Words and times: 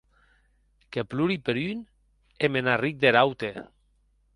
Que 0.95 1.03
plori 1.11 1.37
per 1.49 1.57
un, 1.67 1.85
e 2.43 2.53
me 2.55 2.67
n’arric 2.67 3.01
der 3.07 3.23
aute. 3.25 3.57